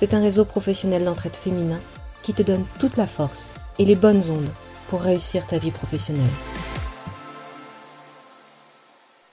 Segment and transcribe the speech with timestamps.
[0.00, 1.78] c'est un réseau professionnel d'entraide féminin
[2.22, 4.48] qui te donne toute la force et les bonnes ondes
[4.88, 6.24] pour réussir ta vie professionnelle.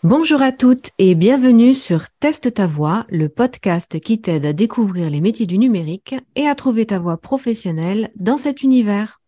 [0.03, 5.09] Bonjour à toutes et bienvenue sur Teste ta voix, le podcast qui t'aide à découvrir
[5.09, 9.21] les métiers du numérique et à trouver ta voie professionnelle dans cet univers.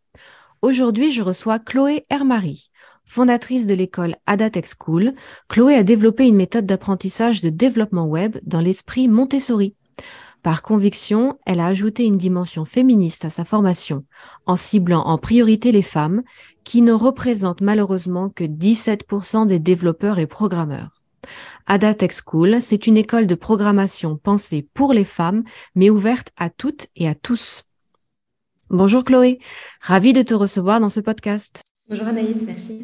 [0.62, 2.70] Aujourd'hui, je reçois Chloé Hermary.
[3.06, 5.14] Fondatrice de l'école Adatech School,
[5.48, 9.78] Chloé a développé une méthode d'apprentissage de développement web dans l'esprit Montessori.
[10.42, 14.06] Par conviction, elle a ajouté une dimension féministe à sa formation,
[14.46, 16.24] en ciblant en priorité les femmes,
[16.64, 21.04] qui ne représentent malheureusement que 17% des développeurs et programmeurs.
[21.68, 25.44] Ada Tech School, c'est une école de programmation pensée pour les femmes,
[25.76, 27.66] mais ouverte à toutes et à tous.
[28.70, 29.40] Bonjour Chloé,
[29.82, 31.62] ravie de te recevoir dans ce podcast.
[31.90, 32.80] Bonjour Anaïs, merci.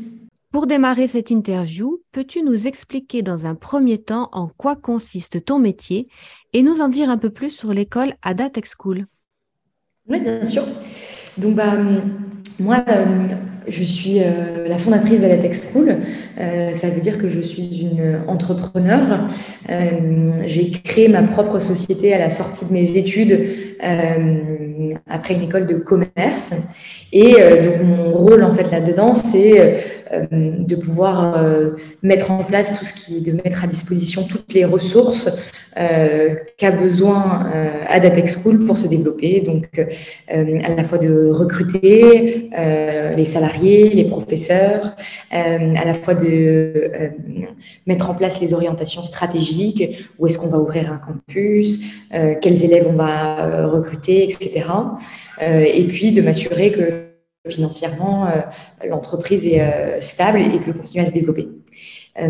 [0.55, 5.59] Pour démarrer cette interview, peux-tu nous expliquer dans un premier temps en quoi consiste ton
[5.59, 6.07] métier
[6.53, 9.05] et nous en dire un peu plus sur l'école Ada Tech School?
[10.07, 10.63] Oui, bien sûr.
[11.37, 11.73] Donc, bah,
[12.57, 13.03] moi, euh,
[13.67, 15.97] je suis euh, la fondatrice d'Ada Tech School.
[16.39, 19.27] Euh, ça veut dire que je suis une entrepreneur.
[20.45, 23.45] J'ai créé ma propre société à la sortie de mes études
[25.05, 26.53] après une école de commerce.
[27.11, 29.94] Et donc, mon rôle, en fait, là-dedans, c'est
[30.31, 31.71] de pouvoir euh,
[32.03, 35.29] mettre en place tout ce qui de mettre à disposition toutes les ressources
[35.77, 37.51] euh, qu'a besoin
[37.87, 39.41] Adatech School pour se développer.
[39.41, 39.67] Donc,
[40.29, 42.49] à la fois de recruter
[43.15, 44.95] les salariés, les professeurs,
[45.31, 46.89] à la fois de
[47.85, 51.81] mettre en place les orientations stratégiques, où est-ce qu'on va ouvrir un campus,
[52.41, 54.65] quels élèves on va recruter, etc.
[55.41, 57.04] et puis de m'assurer que
[57.49, 58.41] financièrement, euh,
[58.89, 61.47] l'entreprise est euh, stable et peut continuer à se développer.
[62.21, 62.27] Euh,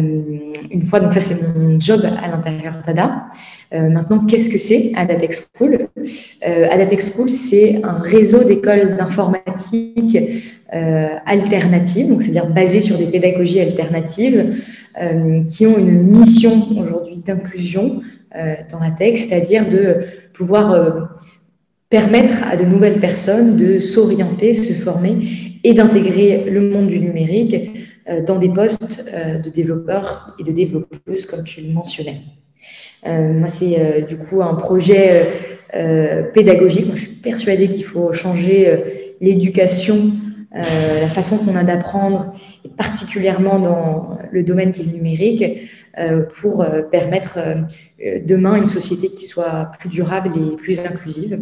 [0.71, 3.25] une fois, donc ça c'est mon job à l'intérieur d'ADA.
[3.71, 5.87] maintenant, qu'est-ce que c'est Adatech School?
[6.41, 10.17] Adatech School, c'est un réseau d'écoles d'informatique
[10.71, 14.55] alternatives, donc c'est-à-dire basées sur des pédagogies alternatives
[15.47, 18.01] qui ont une mission aujourd'hui d'inclusion
[18.71, 19.99] dans la tech, c'est-à-dire de
[20.33, 21.09] pouvoir
[21.95, 25.15] permettre à de nouvelles personnes de s'orienter, se former
[25.63, 27.55] et d'intégrer le monde du numérique
[28.09, 32.17] euh, dans des postes euh, de développeurs et de développeuses, comme tu le mentionnais.
[33.07, 35.25] Euh, moi, c'est du coup un projet
[36.33, 36.87] pédagogique.
[36.87, 38.59] Moi, je suis persuadée qu'il faut changer
[39.21, 39.97] l'éducation,
[40.53, 42.33] la façon qu'on a d'apprendre,
[42.77, 45.43] particulièrement dans le domaine qui est le numérique,
[46.39, 47.39] pour permettre
[48.25, 51.39] demain une société qui soit plus durable et plus inclusive.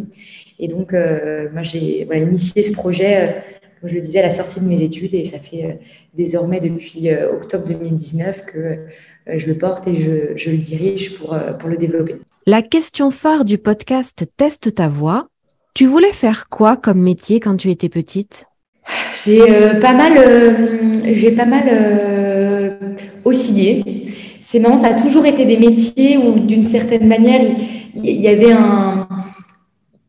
[0.58, 3.40] Et donc, euh, moi, j'ai initié ce projet, euh,
[3.80, 5.72] comme je le disais, à la sortie de mes études, et ça fait euh,
[6.14, 8.78] désormais depuis octobre 2019 que
[9.26, 12.16] je le porte et je, le dirige pour, pour le développer.
[12.46, 15.28] La question phare du podcast Teste ta voix.
[15.74, 18.46] Tu voulais faire quoi comme métier quand tu étais petite?
[19.24, 19.40] J'ai
[19.80, 20.12] pas mal,
[21.12, 22.78] j'ai pas mal
[23.24, 23.82] oscillé.
[24.42, 27.40] C'est marrant, ça a toujours été des métiers où, d'une certaine manière,
[27.96, 29.08] il y avait un,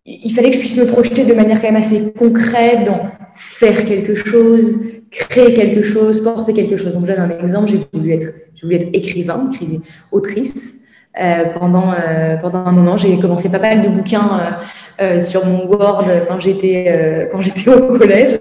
[0.06, 3.86] il fallait que je puisse me projeter de manière quand même assez concrète dans faire
[3.86, 4.78] quelque chose,
[5.10, 6.94] créer quelque chose, porter quelque chose.
[6.94, 7.72] Donc, je donne un exemple.
[7.72, 9.82] J'ai voulu être, j'ai voulu être écrivain, écrivain,
[10.12, 10.85] autrice.
[11.18, 14.58] Euh, pendant, euh, pendant un moment, j'ai commencé pas mal de bouquins
[15.02, 18.40] euh, sur mon Word quand j'étais quand j'étais au collège,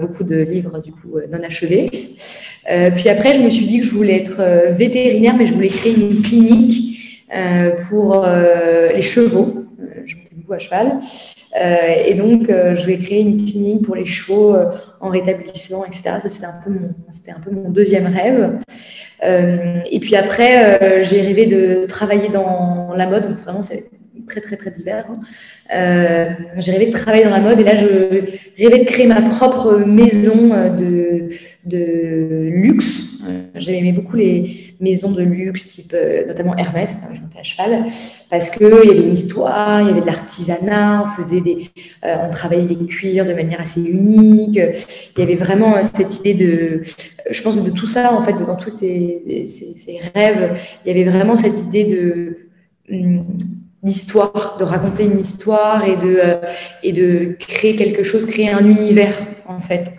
[0.00, 1.90] beaucoup de livres du coup non achevés.
[1.90, 5.94] puis après, je me suis dit que je voulais être vétérinaire, mais je voulais créer
[5.94, 7.26] une clinique
[7.88, 8.26] pour
[8.94, 9.61] les chevaux
[10.50, 10.98] à cheval.
[11.60, 15.84] Euh, et donc, euh, je vais créer une clinique pour les chevaux euh, en rétablissement,
[15.84, 16.02] etc.
[16.22, 18.58] Ça, c'était un, peu mon, un peu mon deuxième rêve.
[19.22, 23.28] et puis après, j'ai rêvé de travailler dans la mode.
[23.28, 23.84] Donc, vraiment, c'est
[24.26, 25.06] très très très divers.
[25.10, 26.36] Hein.
[26.58, 27.86] j'ai rêvé de travailler dans la mode et là, je
[28.62, 31.28] rêvais de créer ma propre maison de,
[31.64, 33.04] de luxe.
[33.54, 35.96] J'avais aimé beaucoup les maisons de luxe, type
[36.26, 37.86] notamment Hermès, je montais à cheval,
[38.28, 41.70] parce qu'il y avait une histoire, il y avait de l'artisanat, on faisait des,
[42.02, 44.56] on travaillait les cuirs de manière assez unique.
[44.56, 46.82] Il y avait vraiment cette idée de,
[47.30, 51.00] je pense que de tout ça, en fait, dans tous ces, ces, rêves, il y
[51.00, 52.36] avait vraiment cette idée de
[52.90, 53.24] hum,
[53.82, 56.36] d'histoire, de raconter une histoire et de, euh,
[56.82, 59.92] et de créer quelque chose, créer un univers, en fait.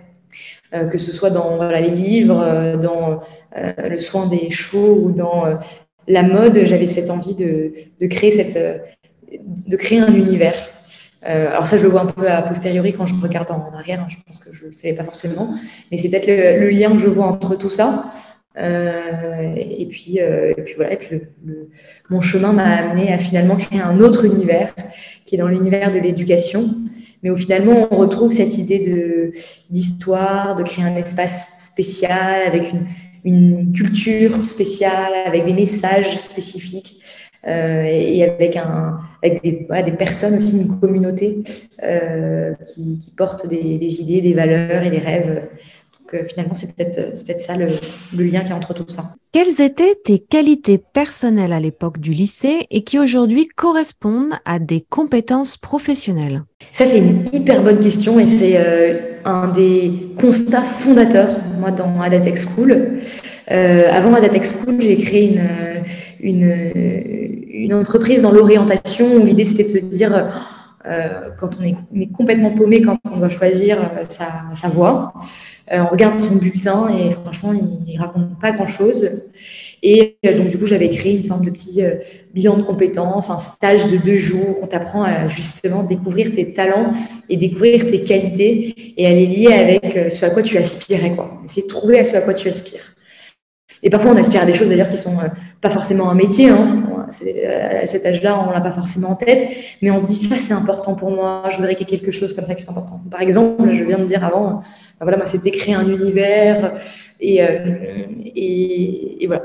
[0.73, 3.19] Euh, que ce soit dans les livres, euh, dans
[3.55, 5.45] le soin des chevaux ou dans
[6.07, 8.57] la mode, j'avais cette envie de, créer cette,
[9.67, 10.55] de créer un univers.
[11.25, 14.01] Euh, alors ça, je le vois un peu à posteriori quand je regarde en arrière.
[14.01, 15.55] Hein, je pense que je ne savais pas forcément,
[15.91, 18.05] mais c'est peut-être le, lien que je vois entre tout ça.
[18.57, 20.93] Euh, et puis, euh, et puis voilà.
[20.93, 21.21] Et puis
[22.09, 24.75] mon chemin m'a amené à finalement créer un autre univers
[25.25, 26.65] qui est dans l'univers de l'éducation,
[27.23, 29.31] mais où finalement on retrouve cette idée de
[29.69, 32.85] d'histoire, de créer un espace spécial avec une,
[33.23, 36.99] une culture spéciale, avec des messages spécifiques.
[37.45, 41.43] Euh, et avec, un, avec des, voilà, des, personnes aussi, une communauté
[41.83, 45.43] euh, qui, qui, portent des, des, idées, des valeurs et des rêves.
[46.03, 47.67] Donc euh, finalement, c'est peut-être peut ça le,
[48.15, 49.13] le lien qui est entre tout ça.
[49.31, 54.81] Quelles étaient tes qualités personnelles à l'époque du lycée et qui aujourd'hui correspondent à des
[54.81, 56.43] compétences professionnelles?
[56.71, 58.59] Ça, c'est une hyper bonne question et c'est
[59.25, 62.99] un des constats fondateurs, moi, dans Adatech School.
[63.51, 65.49] Euh, avant Adatech School, j'ai créé une,
[66.19, 70.27] une, une entreprise dans l'orientation où l'idée c'était de se dire,
[70.85, 75.19] euh, quand on est, complètement paumé, quand on doit choisir euh, sa, sa voie, euh,
[75.71, 79.23] on regarde son bulletin et franchement, il, ne raconte pas grand-chose.
[79.81, 81.81] Et donc, du coup, j'avais créé une forme de petit
[82.33, 84.59] bilan de compétences, un stage de deux jours.
[84.61, 86.93] On t'apprend à justement découvrir tes talents
[87.29, 91.11] et découvrir tes qualités et à les lier avec ce à quoi tu aspirais.
[91.11, 91.39] Quoi.
[91.43, 92.95] Essayer de trouver à ce à quoi tu aspires.
[93.81, 95.17] Et parfois, on aspire à des choses d'ailleurs qui sont
[95.59, 96.49] pas forcément un métier.
[96.49, 96.83] Hein.
[97.03, 99.47] Euh, à cet âge-là, on l'a pas forcément en tête,
[99.81, 101.43] mais on se dit ça, c'est important pour moi.
[101.49, 103.01] Je voudrais qu'il y ait quelque chose comme ça qui soit important.
[103.09, 104.61] Par exemple, je viens de dire avant,
[104.99, 106.73] ben voilà, moi, c'était créer un univers.
[107.19, 108.05] Et, euh,
[108.35, 109.43] et, voilà.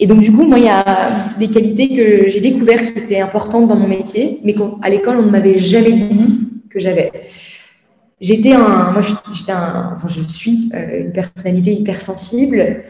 [0.00, 3.20] Et donc, du coup, moi, il y a des qualités que j'ai découvertes qui étaient
[3.20, 6.40] importantes dans mon métier, mais qu'à l'école, on ne m'avait jamais dit
[6.70, 7.12] que j'avais.
[8.20, 9.00] J'étais un, moi,
[9.32, 12.82] j'étais un, enfin, je suis euh, une personnalité hypersensible.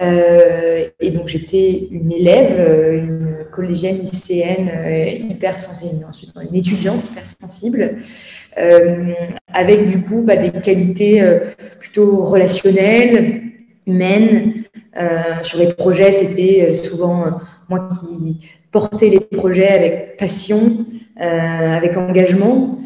[0.00, 6.54] Euh, et donc j'étais une élève, euh, une collégienne lycéenne euh, hyper sensible, ensuite une
[6.54, 7.96] étudiante hyper sensible,
[9.52, 11.22] avec du coup bah, des qualités
[11.78, 13.42] plutôt relationnelles,
[13.86, 14.64] humaines.
[15.42, 17.38] sur les projets, c'était souvent
[17.68, 18.38] moi qui
[18.70, 20.60] portais les projets avec passion,
[21.16, 22.76] avec engagement.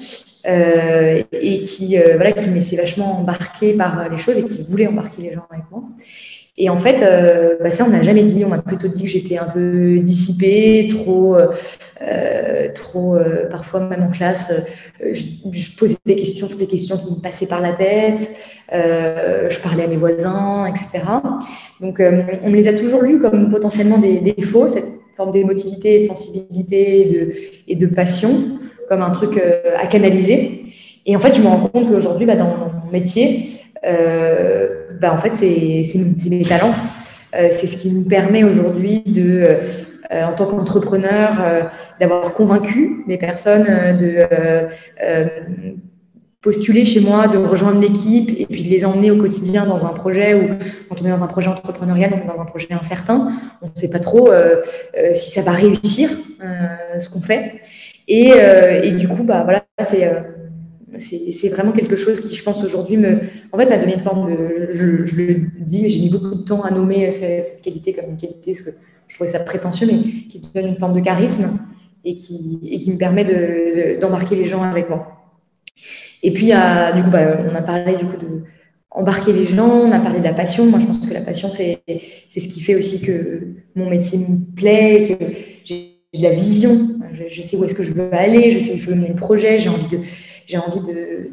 [0.46, 5.46] et qui, voilà, qui vachement embarquer par les choses et qui voulait embarquer les gens
[5.50, 5.82] avec moi.
[6.56, 8.44] Et en fait, euh, bah ça, on n'a jamais dit.
[8.44, 14.02] On m'a plutôt dit que j'étais un peu dissipée, trop, euh, trop euh, parfois même
[14.02, 14.52] en classe,
[15.02, 18.30] euh, je, je, posais des questions, toutes les questions qui me passaient par la tête.
[18.72, 21.04] Euh, je parlais à mes voisins, etc.
[21.80, 24.86] Donc, on me les a toujours lus comme potentiellement des, défauts, cette
[25.16, 27.32] forme d'émotivité, de sensibilité et de,
[27.68, 28.30] et de passion,
[28.88, 29.40] comme un truc
[29.76, 30.62] à canaliser.
[31.06, 35.18] Et en fait, je me rends compte qu'aujourd'hui, bah, dans mon métier, euh, bah, en
[35.18, 36.74] fait, c'est mes talents.
[37.34, 39.56] Euh, c'est ce qui nous permet aujourd'hui euh,
[40.12, 44.26] en tant qu'entrepreneur, d'avoir convaincu des personnes de
[46.40, 49.94] postuler chez moi, de rejoindre l'équipe et puis de les emmener au quotidien dans un
[49.94, 50.48] projet ou
[50.88, 53.28] quand on est dans un projet entrepreneurial, on est dans un projet incertain,
[53.62, 54.28] on ne sait pas trop
[55.14, 56.10] si ça va réussir
[56.98, 57.62] ce qu'on fait.
[58.06, 58.32] Et,
[58.82, 60.12] et, du coup, bah voilà, c'est
[60.98, 63.20] c'est vraiment quelque chose qui, je pense, aujourd'hui, me,
[63.52, 64.68] en fait, m'a donné une forme de.
[64.70, 68.16] Je, je le dis, j'ai mis beaucoup de temps à nommer cette, qualité comme une
[68.16, 68.70] qualité, parce que
[69.08, 69.98] je trouvais ça prétentieux, mais
[70.28, 71.58] qui me donne une forme de charisme
[72.04, 73.24] et qui, et qui me permet
[74.00, 75.32] d'embarquer de, les gens avec moi.
[76.22, 78.42] Et puis, du coup, bah, on a parlé du coup de
[78.94, 80.66] embarquer les gens, on a parlé de la passion.
[80.66, 84.54] Moi, je pense que la passion, c'est ce qui fait aussi que mon métier me
[84.54, 85.24] plaît, que
[85.64, 86.88] j'ai de la vision.
[87.12, 89.08] Je, je sais où est-ce que je veux aller, je sais où je veux mener
[89.08, 89.98] le projet, j'ai envie de
[90.46, 90.80] j'ai envie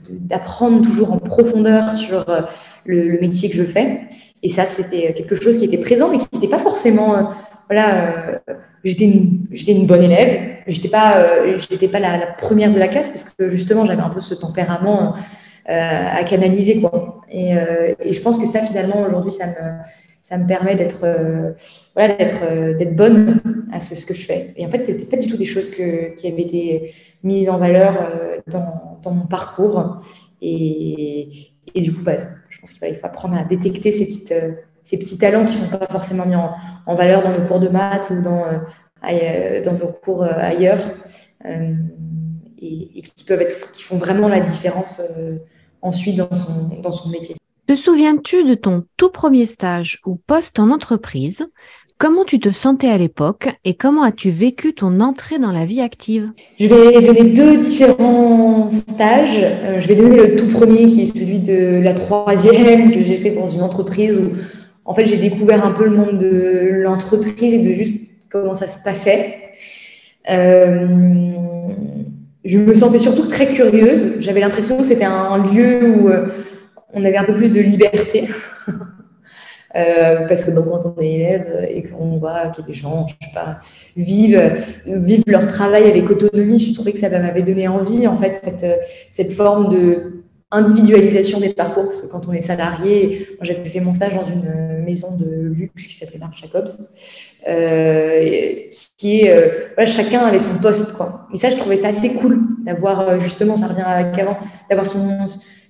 [0.10, 2.42] d'apprendre toujours en profondeur sur euh,
[2.86, 4.02] le, métier que je fais.
[4.44, 7.16] Et ça, c'était quelque chose qui était présent, mais qui n'était pas forcément.
[7.16, 7.22] Euh,
[7.70, 8.54] voilà, euh,
[8.84, 10.58] j'étais une, bonne élève.
[10.68, 14.20] J'étais pas, j'étais pas la, première de la classe parce que justement, j'avais un peu
[14.20, 15.16] ce tempérament
[15.66, 17.22] à canaliser, quoi.
[17.32, 19.54] Et, je pense que ça, finalement, aujourd'hui, ça me,
[20.22, 21.06] ça me permet d'être
[21.96, 24.54] voilà, d'être, d'être bonne à ce, que je fais.
[24.58, 27.50] Et en fait, ce n'était pas du tout des choses que, qui avaient été mises
[27.50, 27.98] en valeur
[28.48, 29.98] dans, dans mon parcours.
[30.42, 31.30] Et,
[31.74, 32.18] et du coup, bah,
[32.50, 34.34] je pense qu'il faut apprendre à détecter ces, petites,
[34.84, 36.52] ces petits talents qui ne sont pas forcément mis en,
[36.86, 38.46] en, valeur dans nos cours de maths ou dans,
[39.02, 40.84] dans nos cours ailleurs
[42.62, 45.38] et, qui peuvent être, qui font vraiment la différence euh,
[45.82, 47.36] ensuite dans son, dans son métier.
[47.72, 51.48] Te souviens-tu de ton tout premier stage ou poste en entreprise?
[51.98, 55.80] Comment tu te sentais à l'époque et comment as-tu vécu ton entrée dans la vie
[55.80, 56.34] active?
[56.60, 59.40] Je vais donner deux différents stages.
[59.40, 63.16] Euh, je vais donner le tout premier qui est celui de la troisième que j'ai
[63.16, 64.32] fait dans une entreprise où
[64.84, 68.68] en fait j'ai découvert un peu le monde de l'entreprise et de juste comment ça
[68.68, 69.44] se passait.
[70.30, 70.88] Euh,
[72.44, 74.16] je me sentais surtout très curieuse.
[74.20, 76.26] J'avais l'impression que c'était un lieu où euh,
[76.94, 78.28] on avait un peu plus de liberté.
[79.76, 83.60] Euh, parce que quand on est élève et qu'on voit que les gens, pas,
[83.96, 88.42] vivent, vivent leur travail avec autonomie, je trouvais que ça m'avait donné envie, en fait,
[89.12, 94.14] cette, forme de des parcours, parce que quand on est salarié, j'avais fait mon stage
[94.16, 96.68] dans une maison de luxe qui s'appelait Marc Jacobs,
[97.48, 98.68] euh,
[99.06, 101.28] euh, chacun avait son poste, quoi.
[101.34, 104.38] Et ça, je trouvais ça assez cool d'avoir, justement, ça revient à qu'avant,
[104.70, 105.08] d'avoir son,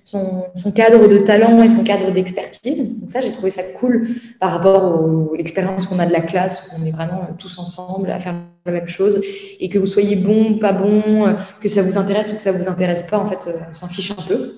[0.04, 2.78] son, cadre de talent et son cadre d'expertise.
[3.00, 4.08] Donc ça, j'ai trouvé ça cool
[4.40, 8.10] par rapport à l'expérience qu'on a de la classe, où on est vraiment tous ensemble
[8.10, 8.34] à faire
[8.66, 9.20] la même chose,
[9.60, 12.68] et que vous soyez bon, pas bon, que ça vous intéresse ou que ça vous
[12.68, 14.54] intéresse pas, en fait, on s'en fiche un peu.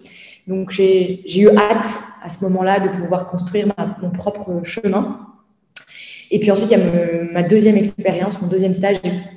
[0.47, 1.87] Donc j'ai eu hâte
[2.23, 3.67] à ce moment-là de pouvoir construire
[4.03, 5.21] mon propre chemin.
[6.31, 8.97] Et puis ensuite, il y a ma deuxième expérience, mon deuxième stage.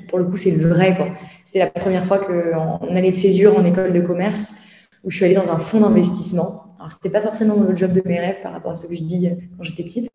[0.10, 0.98] Pour le coup, c'est le vrai.
[1.46, 4.56] C'était la première fois qu'en année de césure en école de commerce,
[5.04, 6.64] où je suis allée dans un fonds d'investissement.
[6.80, 9.04] Alors, c'était pas forcément le job de mes rêves par rapport à ce que je
[9.04, 10.10] dis quand j'étais petite.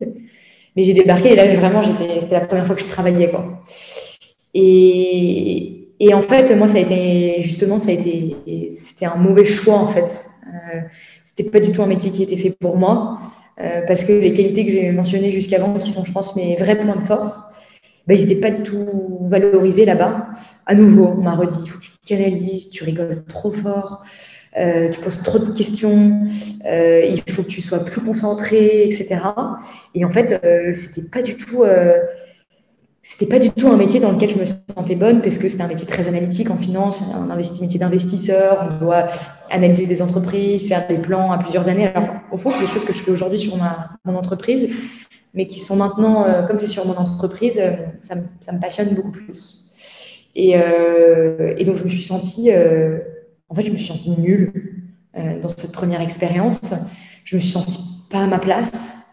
[0.75, 3.29] Mais j'ai débarqué et là, vraiment, c'était la première fois que je travaillais.
[3.29, 3.61] Quoi.
[4.53, 9.45] Et, et en fait, moi, ça a été justement, ça a été, c'était un mauvais
[9.45, 10.27] choix en fait.
[10.47, 10.79] Euh,
[11.23, 13.19] c'était pas du tout un métier qui était fait pour moi
[13.59, 16.77] euh, parce que les qualités que j'ai mentionnées jusqu'avant, qui sont, je pense, mes vrais
[16.77, 17.43] points de force,
[18.07, 20.27] ben, ils n'étaient pas du tout valorisés là-bas.
[20.65, 24.03] À nouveau, on m'a redit, il faut que tu te canalises, tu rigoles trop fort,
[24.57, 26.21] euh, tu poses trop de questions,
[26.65, 29.19] euh, il faut que tu sois plus concentré, etc.
[29.95, 31.63] Et en fait, euh, c'était pas du tout
[33.05, 35.63] c'était pas du tout un métier dans lequel je me sentais bonne parce que c'était
[35.63, 38.69] un métier très analytique en finance, un métier d'investisseur.
[38.71, 39.07] On doit
[39.51, 41.87] analyser des entreprises, faire des plans à plusieurs années.
[41.93, 44.69] Alors, au fond, c'est des choses que je fais aujourd'hui sur ma, mon entreprise,
[45.33, 49.11] mais qui sont maintenant, euh, comme c'est sur mon entreprise, euh, ça, me passionne beaucoup
[49.11, 50.29] plus.
[50.37, 52.51] Euh, et, donc, je me suis sentie,
[53.53, 54.51] en fait, je me suis sentie nulle
[55.41, 56.59] dans cette première expérience.
[57.23, 57.79] Je me suis sentie
[58.09, 59.03] pas à ma place.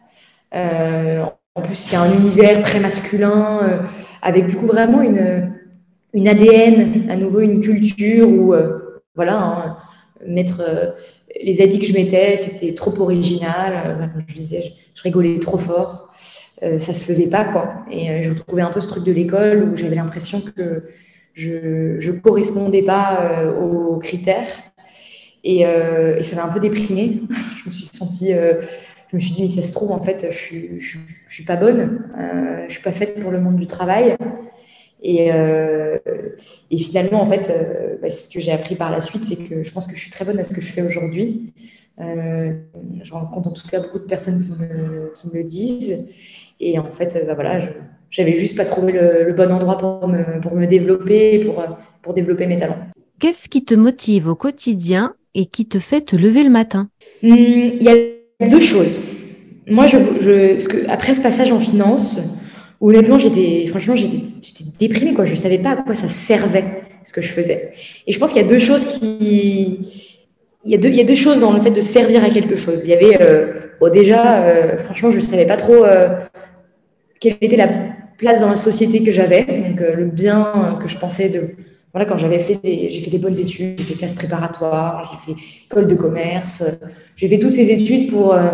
[1.56, 3.78] En plus, il y a un univers très masculin, euh,
[4.22, 5.52] avec du coup vraiment une,
[6.14, 9.76] une ADN, à nouveau une culture où, euh, voilà, hein,
[10.24, 10.92] mettre euh,
[11.42, 14.12] les habits que je mettais, c'était trop original.
[14.28, 14.62] je disais,
[14.94, 16.14] je, rigolais trop fort.
[16.60, 17.84] ça se faisait pas, quoi.
[17.90, 20.84] Et je retrouvais un peu ce truc de l'école où j'avais l'impression que
[21.34, 24.48] je ne correspondais pas aux critères.
[25.42, 27.22] Et, et, ça m'a un peu déprimée.
[27.64, 28.32] je me suis sentie
[29.10, 31.44] je me suis dit, mais ça se trouve, en fait, je ne je, je, suis
[31.44, 34.16] pas bonne, euh, je ne suis pas faite pour le monde du travail.
[35.02, 35.98] Et, euh,
[36.70, 39.64] et finalement, en fait, euh, bah, ce que j'ai appris par la suite, c'est que
[39.64, 41.52] je pense que je suis très bonne à ce que je fais aujourd'hui.
[41.98, 42.52] Euh,
[43.02, 46.06] je rencontre en tout cas beaucoup de personnes qui me, qui me le disent.
[46.60, 47.60] Et en fait, bah, voilà,
[48.10, 51.64] j'avais juste pas trouvé le, le, bon endroit pour me, pour me développer, pour,
[52.02, 52.78] pour développer mes talents.
[53.20, 56.88] Qu'est-ce qui te motive au quotidien et qui te fait te lever le matin?
[57.22, 59.00] Hum, Il y a deux choses.
[59.66, 62.18] Moi, je, je, que après ce passage en finance,
[62.80, 64.20] honnêtement, j'étais, franchement, j'étais,
[64.78, 65.24] déprimée, quoi.
[65.24, 66.64] Je savais pas à quoi ça servait,
[67.04, 67.70] ce que je faisais.
[68.06, 69.78] Et je pense qu'il y a deux choses qui,
[70.64, 72.30] il y, a deux, il y a deux choses dans le fait de servir à
[72.30, 72.84] quelque chose.
[72.84, 76.08] Il y avait, euh, bon, déjà, euh, franchement, je ne savais pas trop euh,
[77.20, 77.68] quelle était la
[78.20, 81.54] place dans la société que j'avais, donc le bien que je pensais de,
[81.92, 85.34] voilà, quand j'avais fait des, j'ai fait des bonnes études, j'ai fait classe préparatoire, j'ai
[85.34, 86.62] fait école de commerce,
[87.16, 88.50] j'ai fait toutes ces études pour euh,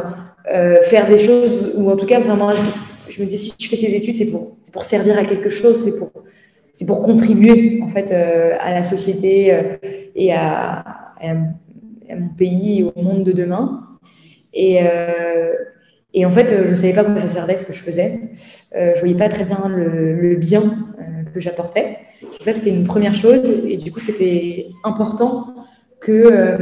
[0.52, 2.50] euh, faire des choses, ou en tout cas, vraiment,
[3.08, 5.50] je me dis, si je fais ces études, c'est pour, c'est pour servir à quelque
[5.50, 6.12] chose, c'est pour,
[6.73, 9.54] c'est pour contribuer, en fait, euh, à la société
[10.14, 10.85] et à,
[11.20, 13.82] à, mon pays au monde de demain.
[14.54, 14.80] Et,
[16.18, 18.18] et en fait, je ne savais pas comment ça servait, ce que je faisais.
[18.75, 20.62] je ne voyais pas très bien le, bien
[21.32, 21.99] que j'apportais.
[22.40, 23.52] Ça, c'était une première chose.
[23.68, 25.54] Et du coup, c'était important
[26.00, 26.56] que, euh,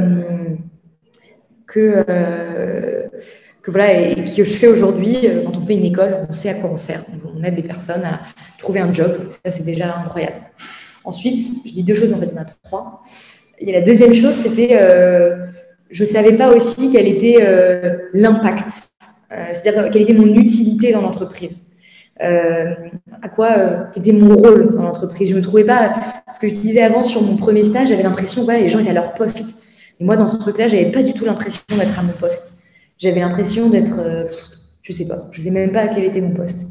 [1.65, 3.07] que, euh,
[3.65, 5.15] voilà et, que je fais aujourd'hui.
[5.45, 7.01] Quand on fait une école, on sait à quoi on sert.
[7.33, 8.19] On aide des personnes à
[8.59, 9.27] trouver un job.
[9.29, 10.35] Ça, c'est déjà incroyable.
[11.05, 13.01] Ensuite, je dis deux choses, en fait, il y en a trois.
[13.59, 15.37] Et la deuxième chose, c'était, euh,
[15.89, 18.94] je ne savais pas aussi quel était euh, l'impact, euh,
[19.53, 21.75] c'est-à-dire quelle était mon utilité dans l'entreprise.
[22.19, 25.29] à quoi était mon rôle dans l'entreprise.
[25.29, 25.93] Je ne me trouvais pas,
[26.33, 28.91] ce que je disais avant sur mon premier stage, j'avais l'impression que les gens étaient
[28.91, 29.63] à leur poste.
[29.99, 32.63] Et moi, dans ce truc-là, je n'avais pas du tout l'impression d'être à mon poste.
[32.97, 33.99] J'avais l'impression d'être,
[34.81, 36.67] je ne sais pas, je sais même pas quel était mon poste.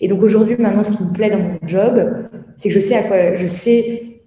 [0.00, 2.96] Et donc aujourd'hui, maintenant, ce qui me plaît dans mon job, c'est que je sais
[2.96, 4.18] à quoi, je sais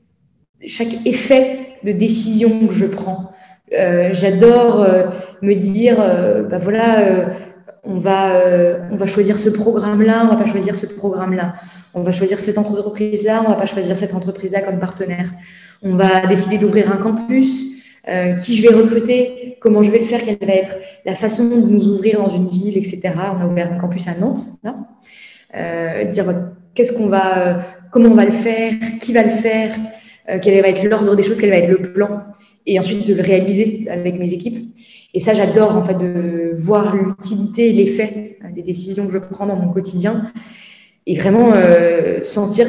[0.65, 3.31] chaque effet de décision que je prends.
[3.73, 5.03] Euh, j'adore euh,
[5.41, 7.29] me dire, euh, bah voilà,
[7.83, 8.39] on va,
[8.91, 11.53] on va choisir ce programme-là, on va pas choisir ce programme-là.
[11.93, 15.31] On va choisir cette entreprise-là, on va pas choisir cette entreprise-là comme partenaire.
[15.81, 17.81] On va décider d'ouvrir un campus.
[18.43, 21.67] qui je vais recruter, comment je vais le faire, quelle va être la façon de
[21.67, 23.13] nous ouvrir dans une ville, etc.
[23.37, 24.45] On a ouvert un campus à Nantes.
[24.63, 24.75] Là.
[26.05, 26.25] dire
[26.73, 27.61] qu'est-ce qu'on va,
[27.91, 29.73] comment on va le faire, qui va le faire,
[30.29, 32.23] euh, quel va être l'ordre des choses, quel va être le plan,
[32.65, 34.73] et ensuite de le réaliser avec mes équipes.
[35.13, 39.19] Et ça, j'adore en fait de voir l'utilité et l'effet euh, des décisions que je
[39.19, 40.31] prends dans mon quotidien,
[41.05, 42.67] et vraiment euh, sentir.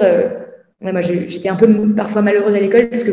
[0.81, 3.13] moi, j'étais un peu parfois malheureuse à l'école parce que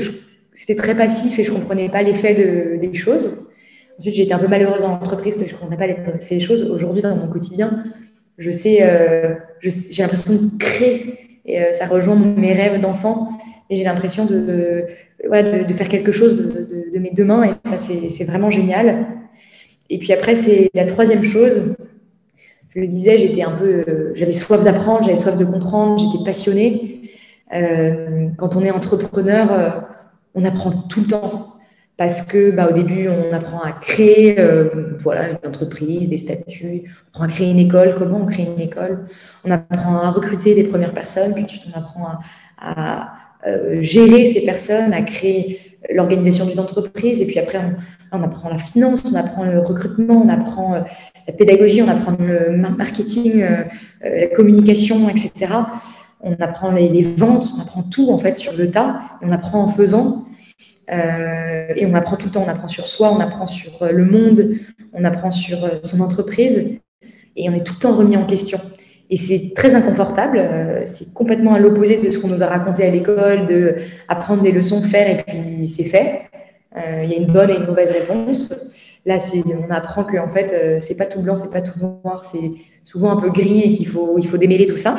[0.53, 3.45] c'était très passif et je comprenais pas l'effet de, des choses.
[3.97, 6.63] Ensuite, été un peu malheureuse en entreprise parce que je comprenais pas l'effet des choses.
[6.63, 7.83] Aujourd'hui, dans mon quotidien,
[8.37, 8.77] je sais,
[9.61, 13.29] j'ai l'impression de créer et ça rejoint mes rêves d'enfant
[13.69, 14.85] et j'ai l'impression de,
[15.23, 19.07] de, faire quelque chose de, mes deux mains et ça, c'est vraiment génial.
[19.89, 21.75] Et puis après, c'est la troisième chose.
[22.69, 26.23] Je le disais, j'étais un peu, euh, j'avais soif d'apprendre, j'avais soif de comprendre, j'étais
[26.23, 27.01] passionnée.
[27.53, 29.69] Euh, quand on est entrepreneur, euh,
[30.35, 31.55] on apprend tout le temps
[31.97, 34.37] parce que bah, au début, on apprend à créer
[34.99, 38.61] voilà, une entreprise, des statuts, on apprend à créer une école, comment on crée une
[38.61, 39.05] école,
[39.43, 42.07] on apprend à recruter des premières personnes, puis ensuite on apprend
[42.57, 43.11] à,
[43.81, 47.21] gérer ces personnes, à créer l'organisation d'une entreprise.
[47.21, 47.59] Et puis après,
[48.11, 50.81] on, apprend la finance, on apprend le recrutement, on apprend euh,
[51.27, 53.63] la pédagogie, on apprend le marketing, euh,
[54.03, 55.53] la communication, etc.
[56.21, 58.99] On apprend les, ventes, on apprend tout en fait sur le tas.
[59.21, 60.25] On apprend en faisant.
[60.89, 62.43] et on apprend tout le temps.
[62.45, 64.55] On apprend sur soi, on apprend sur le monde,
[64.91, 66.79] on apprend sur son entreprise.
[67.37, 68.59] Et on est tout le temps remis en question.
[69.09, 70.37] Et c'est très inconfortable.
[70.37, 73.75] Euh, c'est complètement à l'opposé de ce qu'on nous a raconté à l'école, de
[74.07, 76.21] apprendre des leçons, faire et puis c'est fait.
[76.77, 78.53] Euh, il y a une bonne et une mauvaise réponse.
[79.05, 79.17] Là,
[79.67, 82.51] on apprend que en fait, euh, c'est pas tout blanc, c'est pas tout noir, c'est
[82.85, 84.95] souvent un peu gris et qu'il faut, il faut démêler tout ça.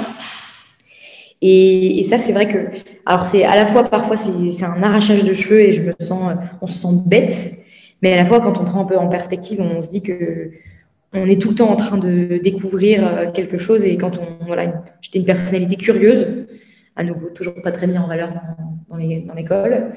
[1.42, 2.58] Et, ça, c'est vrai que,
[3.06, 6.34] alors c'est à la fois parfois c'est un arrachage de cheveux et je me sens,
[6.60, 7.54] on se sent bête,
[8.02, 10.50] mais à la fois quand on prend un peu en perspective, on se dit que
[11.12, 13.84] on est tout le temps en train de découvrir euh, quelque chose.
[13.84, 16.46] Et quand on, voilà, j'étais une personnalité curieuse,
[16.96, 18.32] à nouveau, toujours pas très bien en valeur
[18.88, 18.96] dans,
[19.34, 19.92] l'école.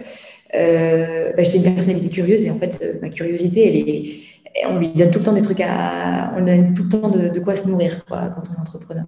[0.55, 4.77] Euh, bah, j'étais une personnalité curieuse et en fait, euh, ma curiosité, elle est, on
[4.77, 7.55] lui donne tout le temps des trucs à, on donne tout le temps de, quoi
[7.55, 9.05] se nourrir quoi, quand on est entrepreneur.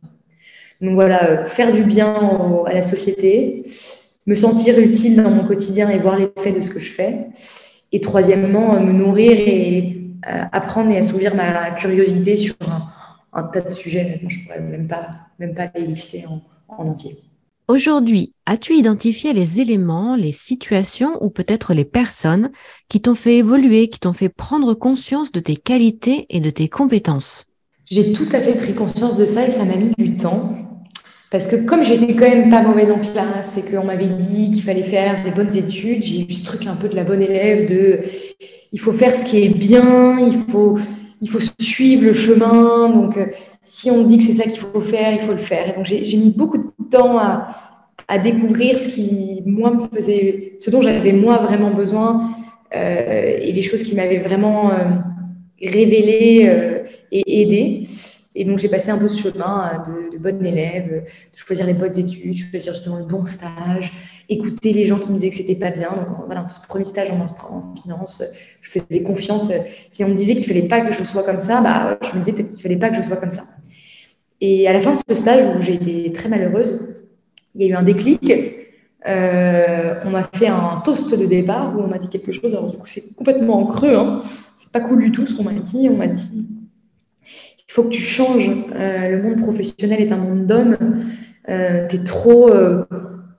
[0.81, 2.15] Donc voilà, faire du bien
[2.65, 3.63] à la société,
[4.25, 7.27] me sentir utile dans mon quotidien et voir l'effet de ce que je fais.
[7.91, 12.55] Et troisièmement, me nourrir et apprendre et assouvir ma curiosité sur
[13.33, 14.19] un, tas de sujets.
[14.27, 15.09] je ne pourrais même pas,
[15.39, 17.15] même pas les lister en, en entier.
[17.67, 22.51] Aujourd'hui, as-tu identifié les éléments, les situations ou peut-être les personnes
[22.89, 26.67] qui t'ont fait évoluer, qui t'ont fait prendre conscience de tes qualités et de tes
[26.67, 27.47] compétences?
[27.89, 30.55] J'ai tout à fait pris conscience de ça et ça m'a mis du temps.
[31.31, 34.61] Parce que comme j'étais quand même pas mauvaise en classe et qu'on m'avait dit qu'il
[34.63, 37.67] fallait faire des bonnes études, j'ai eu ce truc un peu de la bonne élève
[37.67, 38.01] de
[38.75, 40.77] il faut faire ce qui est bien, il faut,
[41.21, 42.89] il faut suivre le chemin.
[42.89, 43.27] Donc, euh,
[43.63, 45.69] si on dit que c'est ça qu'il faut faire, il faut le faire.
[45.69, 47.47] Et donc, j'ai mis beaucoup de temps à,
[48.09, 52.31] à, découvrir ce qui, moi, me faisait, ce dont j'avais moi vraiment besoin
[52.75, 54.83] euh, et les choses qui m'avaient vraiment euh,
[55.61, 56.83] révélé
[57.13, 57.83] et aidé.
[58.35, 61.73] Et donc, j'ai passé un peu ce chemin de, de bonne élève, de choisir les
[61.73, 63.93] bonnes études, de choisir justement le bon stage,
[64.27, 65.89] écouter les gens qui me disaient que c'était pas bien.
[65.95, 68.21] Donc, voilà, ce premier stage en, en, finance,
[68.61, 69.49] je faisais confiance.
[69.89, 72.19] Si on me disait qu'il fallait pas que je sois comme ça, bah, je me
[72.19, 73.43] disais peut-être qu'il fallait pas que je sois comme ça.
[74.41, 76.79] Et à la fin de ce stage où j'ai été très malheureuse,
[77.55, 78.33] il y a eu un déclic.
[79.07, 82.53] Euh, on m'a fait un toast de départ où on m'a dit quelque chose.
[82.53, 83.95] Alors, du coup, c'est complètement en creux.
[83.95, 84.19] Hein.
[84.57, 85.87] C'est pas cool du tout ce qu'on m'a dit.
[85.89, 86.47] On m'a dit
[87.67, 88.49] il faut que tu changes.
[88.75, 90.77] Euh, le monde professionnel est un monde d'hommes.
[91.49, 92.49] Euh, tu es trop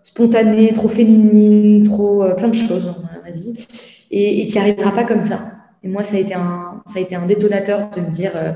[0.07, 3.55] spontanée, trop féminine, trop euh, plein de choses, hein, vas-y.
[4.13, 5.41] Et tu n'y arriveras pas comme ça.
[5.83, 8.53] Et moi, ça a été un, ça a été un détonateur de me dire, euh,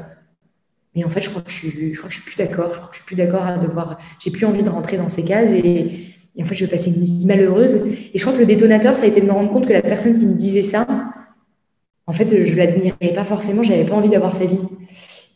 [0.94, 2.72] mais en fait, je crois que je suis, je suis plus d'accord.
[2.72, 3.98] Je crois que je suis plus d'accord à devoir.
[4.20, 7.04] J'ai plus envie de rentrer dans ces cases et, en fait, je vais passer une
[7.04, 7.80] vie malheureuse.
[8.14, 9.82] Et je crois que le détonateur, ça a été de me rendre compte que la
[9.82, 10.86] personne qui me disait ça,
[12.06, 13.64] en fait, je l'admirais pas forcément.
[13.64, 14.62] J'avais pas envie d'avoir sa vie.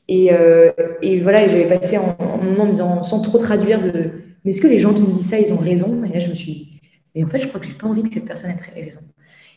[0.08, 4.10] Et, euh, et voilà, j'avais passé moment en me disant, sans trop traduire, de
[4.44, 6.04] mais est-ce que les gens qui me disent ça, ils ont raison?
[6.04, 6.80] Et là, je me suis dit,
[7.14, 9.00] mais en fait, je crois que j'ai pas envie que cette personne ait raison.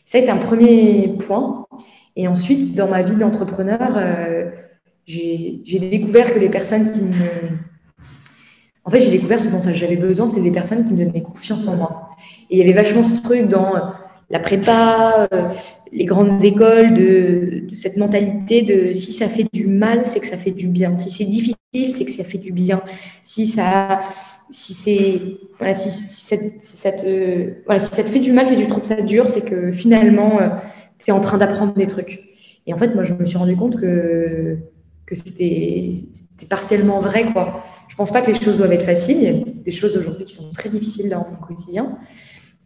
[0.06, 1.66] Ça a été un premier point.
[2.16, 4.50] Et ensuite, dans ma vie d'entrepreneur, euh,
[5.04, 7.14] j'ai découvert que les personnes qui me...
[8.84, 11.68] En fait, j'ai découvert ce dont j'avais besoin, c'était des personnes qui me donnaient confiance
[11.68, 12.08] en moi.
[12.48, 13.92] Et il y avait vachement ce truc dans
[14.30, 15.48] la prépa, euh,
[15.92, 20.36] les grandes écoles, de, cette mentalité de si ça fait du mal, c'est que ça
[20.36, 20.96] fait du bien.
[20.96, 22.82] Si c'est difficile, c'est que ça fait du bien.
[23.24, 24.00] Si ça,
[24.50, 25.20] si c'est,
[25.58, 26.36] voilà, si, si
[26.76, 30.48] ça te fait du mal, si tu trouves ça dur, c'est que finalement, euh,
[30.98, 32.24] tu es en train d'apprendre des trucs.
[32.66, 34.58] Et en fait, moi, je me suis rendu compte que
[35.08, 36.04] que c'était
[36.50, 37.32] partiellement vrai.
[37.32, 37.62] Quoi.
[37.88, 39.16] Je pense pas que les choses doivent être faciles.
[39.16, 41.98] Il y a des choses aujourd'hui qui sont très difficiles dans mon quotidien.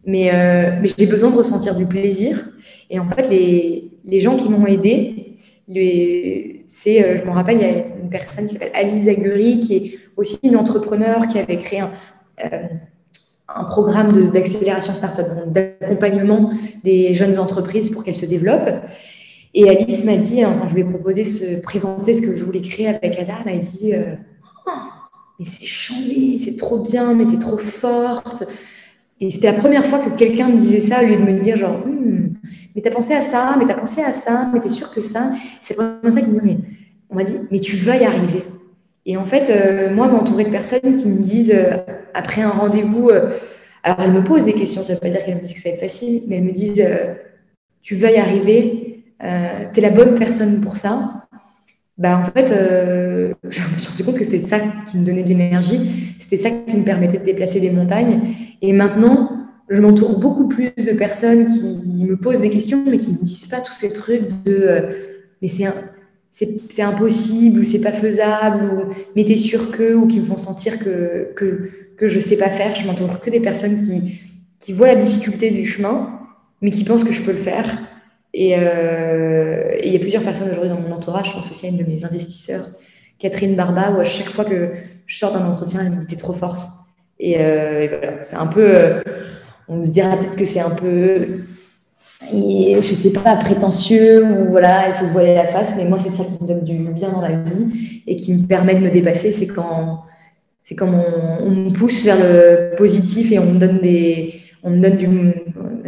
[0.05, 2.49] Mais, euh, mais j'ai besoin de ressentir du plaisir.
[2.91, 5.37] Et en fait, les, gens qui m'ont aidé,
[6.67, 9.77] c'est, euh, je me rappelle, il y a une personne qui s'appelle Alice Zaguri, qui
[9.77, 11.93] est aussi une entrepreneur qui avait créé un,
[12.45, 12.69] euh,
[13.69, 16.51] programme d'accélération startup, d'accompagnement
[16.85, 18.71] des jeunes entreprises pour qu'elles se développent.
[19.53, 22.63] Et Alice m'a dit, quand je lui ai proposé de présenter ce que je voulais
[22.63, 23.93] créer avec Ada, elle m'a dit
[24.67, 24.71] oh,
[25.39, 28.45] Mais c'est chambé, c'est trop bien, mais t'es trop forte.
[29.23, 31.57] Et c'était la première fois que quelqu'un me disait ça au lieu de me dire
[31.57, 32.35] genre hmm,
[32.75, 35.31] Mais t'as pensé à ça, mais t'as pensé à ça, mais t'es sûr que ça.
[35.61, 36.59] C'est vraiment ça qui me dit Mais
[37.09, 38.43] on m'a dit Mais tu vas y arriver.
[39.07, 41.77] Et en fait, euh, moi, m'entourer de personnes qui me disent, euh,
[42.15, 43.11] après un rendez-vous,
[43.85, 45.61] alors elles me posent des questions, ça ne veut pas dire qu'elles me disent que
[45.61, 46.85] ça va être facile, mais elles me disent
[47.81, 51.22] Tu vas y arriver, euh, tu es la bonne personne pour ça.
[51.99, 54.59] Bah, en fait, euh, je me suis rendu compte que c'était ça
[54.91, 58.21] qui me donnait de l'énergie, c'était ça qui me permettait de déplacer des montagnes.
[58.63, 59.31] Et maintenant,
[59.69, 63.23] je m'entoure beaucoup plus de personnes qui me posent des questions, mais qui ne me
[63.23, 64.81] disent pas tous ces trucs de euh,
[65.41, 70.25] mais c'est impossible ou c'est pas faisable ou mais t'es sûr que ou qui me
[70.25, 72.75] font sentir que, que, que je sais pas faire.
[72.75, 74.21] Je m'entoure que des personnes qui,
[74.61, 76.21] qui voient la difficulté du chemin,
[76.61, 77.67] mais qui pensent que je peux le faire
[78.35, 81.77] et il y a plusieurs personnes aujourd'hui dans mon entourage, je pense aussi à une
[81.77, 82.67] de mes investisseurs,
[83.23, 84.71] Catherine Barba, où à chaque fois que
[85.07, 86.69] je sors d'un entretien, elle me dit T'es trop forte.
[87.21, 88.65] Et, euh, voilà, c'est un peu.
[88.65, 89.03] Euh,
[89.69, 91.45] on se dira peut-être que c'est un peu.
[92.33, 96.09] je sais pas, prétentieux, ou voilà, il faut se voiler la face, mais moi, c'est
[96.09, 98.91] ça qui me donne du bien dans la vie et qui me permet de me
[98.91, 99.31] dépasser.
[99.31, 100.03] C'est quand,
[100.77, 104.81] quand on, on me pousse vers le positif et on me donne des on me
[104.81, 105.09] donne du,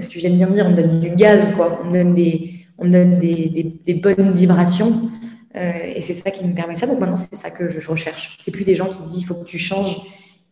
[0.00, 1.80] ce que j'aime bien dire, on me donne du gaz, quoi.
[1.83, 4.92] On me donne des, on donne des, des, bonnes vibrations.
[5.57, 6.87] Euh, et c'est ça qui me permet ça.
[6.87, 8.37] Donc maintenant, c'est ça que je, recherche.
[8.40, 10.00] C'est plus des gens qui disent il faut que tu changes,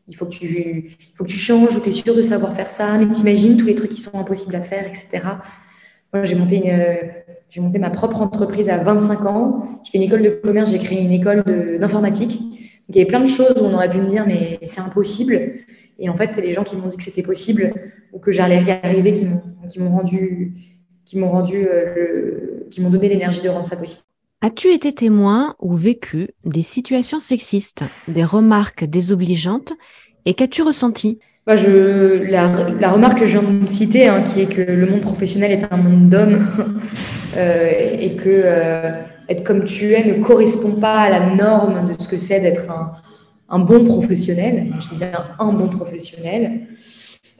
[0.08, 2.54] il faut que tu, il faut que tu changes, ou tu es sûr de savoir
[2.54, 5.08] faire ça, mais t'imagines tous les trucs qui sont impossibles à faire, etc.
[6.12, 6.72] Moi, j'ai monté,
[7.48, 9.80] j'ai monté ma propre entreprise à 25 ans.
[9.84, 11.42] Je fais une école de commerce, j'ai créé une école
[11.80, 12.40] d'informatique.
[12.88, 15.38] Il y avait plein de choses où on aurait pu me dire, mais c'est impossible.
[15.98, 17.72] Et en fait, c'est les gens qui m'ont dit que c'était possible
[18.12, 20.54] ou que j'allais y arriver qui m'ont rendu,
[21.04, 24.02] qui m'ont rendu, euh, qui m'ont donné l'énergie de rendre ça possible.
[24.40, 29.72] As-tu été témoin ou vécu des situations sexistes, des remarques désobligeantes
[30.26, 31.20] et qu'as-tu ressenti?
[31.46, 35.00] Bah, je, la, remarque que je viens de citer, hein, qui est que le monde
[35.00, 36.80] professionnel est un monde d'hommes
[37.36, 38.92] euh, et que euh,
[39.32, 42.66] être comme tu es ne correspond pas à la norme de ce que c'est d'être
[43.48, 46.68] un, bon professionnel, je dis bien un bon professionnel,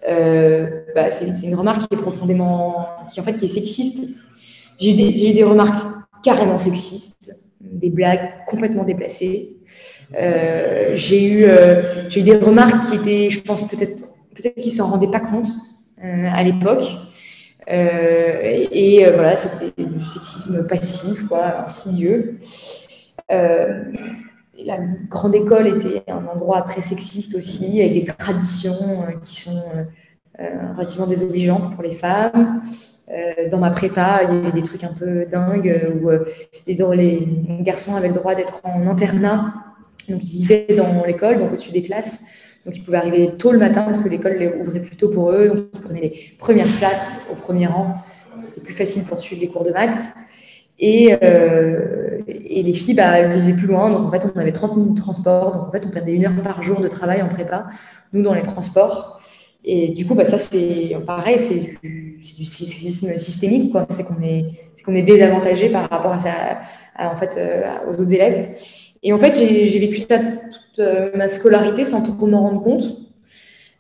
[0.09, 4.01] euh, bah, c'est une remarque qui est profondément, qui en fait qui est sexiste.
[4.79, 5.87] J'ai eu, des, des remarques
[6.23, 9.57] carrément sexistes, des blagues complètement déplacées.
[10.19, 14.73] Euh, j'ai eu, euh, j'ai eu des remarques qui étaient, je pense peut-être, peut-être qu'ils
[14.73, 15.49] s'en rendaient pas compte
[16.03, 16.83] à l'époque.
[17.69, 22.39] Et, voilà, c'était du sexisme passif, quoi, insidieux
[24.67, 29.63] la grande école était un endroit très sexiste aussi, avec des traditions euh, qui sont
[29.77, 29.85] euh,
[30.41, 32.61] euh, relativement désobligeantes pour les femmes.
[33.51, 36.09] dans ma prépa, il y avait des trucs un peu dingues où
[36.67, 37.29] les,
[37.61, 39.53] garçons avaient le droit d'être en internat,
[40.09, 42.25] donc ils vivaient dans l'école, donc au-dessus des classes.
[42.65, 45.49] Donc ils pouvaient arriver tôt le matin parce que l'école ouvrait plus tôt pour eux,
[45.49, 47.97] donc ils prenaient les premières places au premier rang,
[48.37, 50.15] ce qui était plus facile pour suivre les cours de maths.
[50.79, 53.89] Et, euh, et les filles, bah, vivaient plus loin.
[53.89, 55.53] Donc, en fait, on avait 30 minutes de transport.
[55.53, 57.67] Donc, en fait, on perdait une heure par jour de travail en prépa,
[58.13, 59.21] nous, dans les transports.
[59.65, 63.73] Et du coup, bah, ça, c'est pareil, c'est du, du, sexisme systémique.
[63.91, 64.47] C'est qu'on est,
[64.85, 66.33] qu'on est désavantagé par rapport à, ça,
[66.99, 68.57] en fait, euh, aux autres élèves.
[69.03, 70.81] Et en fait, j'ai vécu ça toute
[71.15, 72.85] ma scolarité sans trop m'en rendre compte.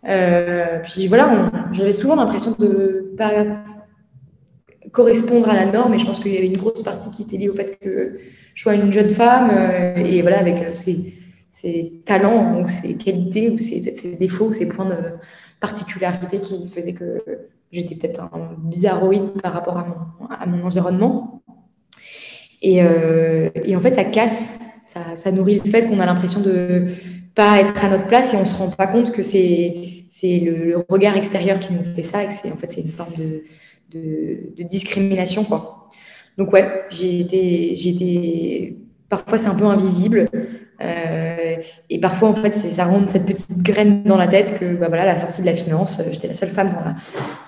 [0.02, 3.44] puis voilà, j'avais souvent l'impression de pas
[4.90, 7.37] correspondre à la norme, et je pense qu'il y avait une grosse partie qui était
[7.37, 8.18] liée au fait que
[8.54, 9.50] je sois une jeune femme,
[9.96, 11.14] et voilà, avec ses,
[11.48, 14.96] ses, talents, ou ses qualités, ou ses, ses défauts, ou ses points de
[15.61, 17.22] particularité qui faisaient que
[17.72, 21.42] j'étais peut-être un bizarroïde par rapport à mon, à mon environnement.
[22.61, 24.61] Et, euh, et, en fait, ça casse,
[25.14, 26.87] ça, nourrit le fait qu'on a l'impression de
[27.35, 30.85] pas être à notre place et on se rend pas compte que c'est c'est le,
[30.88, 33.42] regard extérieur qui nous fait ça et que c'est en fait c'est une forme de,
[33.92, 35.90] de, discrimination quoi.
[36.38, 38.76] Donc ouais, j'ai été j'ai été
[39.09, 40.28] parfois c'est un peu invisible.
[40.81, 41.57] Euh,
[41.90, 45.05] et parfois, en fait, ça rentre cette petite graine dans la tête que, bah voilà,
[45.05, 46.94] la sortie de la finance, euh, j'étais la seule femme dans la,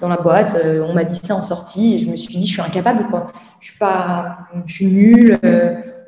[0.01, 0.57] dans la boîte.
[0.65, 3.07] Euh, on m'a dit ça en sortie et je me suis dit, je suis incapable,
[3.07, 3.27] quoi.
[3.59, 5.41] Je suis pas, je suis nulle.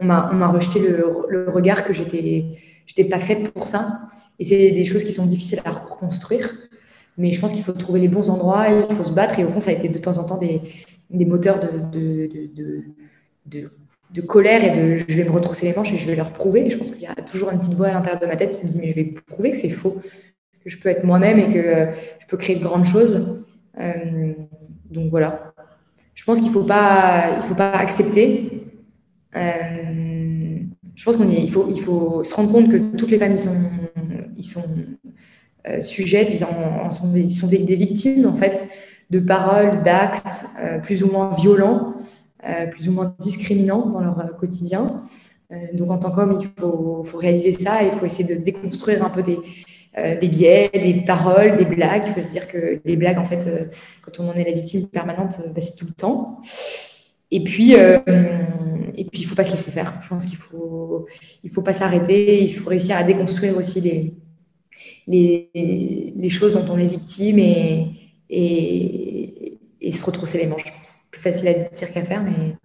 [0.00, 2.46] On m'a rejeté le, regard que j'étais,
[2.86, 4.00] j'étais pas faite pour ça.
[4.38, 6.54] Et c'est des choses qui sont difficiles à reconstruire.
[7.18, 9.38] Mais je pense qu'il faut trouver les bons endroits, il faut se battre.
[9.38, 10.60] Et au fond, ça a été de temps en temps des,
[11.10, 12.84] des moteurs de, de,
[13.46, 13.70] de,
[14.12, 16.68] de colère et de je vais me retrousser les manches et je vais leur prouver.
[16.70, 18.64] Je pense qu'il y a toujours une petite voix à l'intérieur de ma tête qui
[18.64, 20.00] me dit mais je vais prouver que c'est faux,
[20.62, 23.42] que je peux être moi-même et que euh, je peux créer de grandes choses.
[23.78, 24.32] Euh,
[24.90, 25.52] donc voilà.
[26.14, 28.65] Je pense qu'il ne faut, faut pas accepter.
[29.36, 30.58] Euh,
[30.94, 33.56] je pense qu'il faut, se rendre compte que toutes les familles sont,
[34.36, 34.64] ils sont
[35.80, 38.66] sujettes, ils, en, sont, des, ils victimes en fait
[39.10, 40.46] de paroles, d'actes
[40.82, 41.96] plus ou moins violents.
[42.48, 45.00] Euh, plus ou moins discriminants dans leur euh, quotidien.
[45.50, 49.10] Euh, donc en tant qu'homme, il faut, réaliser ça, il faut essayer de déconstruire un
[49.10, 49.38] peu des,
[49.96, 52.04] des biais, des paroles, des blagues.
[52.06, 53.48] Il faut se dire que les blagues, en fait,
[54.02, 56.40] quand on en est la victime permanente, bah, c'est tout le temps.
[57.30, 60.00] Et puis, et puis, il ne faut pas se laisser faire.
[60.02, 61.06] Je pense qu'il faut,
[61.44, 62.42] il faut pas s'arrêter.
[62.42, 64.14] Il faut réussir à déconstruire aussi les,
[65.06, 65.50] les,
[66.16, 67.86] les choses dont on est victime et,
[68.30, 72.56] et, et se retrousser les manches, je pense facile à dire qu'à faire, mais,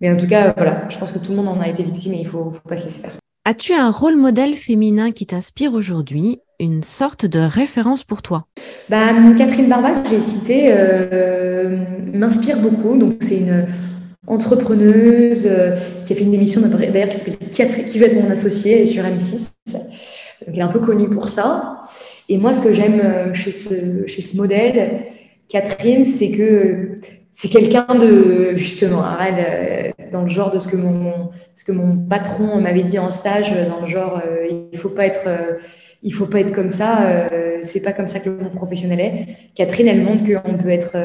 [0.00, 2.14] mais en tout cas, voilà, je pense que tout le monde en a été victime
[2.14, 3.16] et il ne faut, faut pas se laisser faire.
[3.44, 8.46] As-tu un rôle modèle féminin qui t'inspire aujourd'hui, une sorte de référence pour toi?
[8.88, 12.96] Bah, Catherine Barbal, j'ai cité, euh, m'inspire beaucoup.
[12.96, 13.66] Donc, c'est une
[14.26, 18.86] entrepreneuse euh, qui a fait une émission d'ailleurs qui s'appelle Qui veut être mon associé
[18.86, 19.52] sur M6.
[19.66, 19.82] Donc,
[20.46, 21.80] elle est un peu connue pour ça.
[22.28, 25.04] Et moi, ce que j'aime euh, chez ce, chez ce modèle,
[25.48, 26.94] Catherine, c'est que
[27.32, 31.72] c'est quelqu'un de justement elle, euh, dans le genre de ce que mon, ce que
[31.72, 34.20] mon patron m'avait dit en stage dans le genre
[34.72, 35.28] il faut pas être
[36.02, 37.28] il faut pas être comme ça
[37.62, 40.96] c'est pas comme ça que le monde professionnel est Catherine elle montre qu'on peut être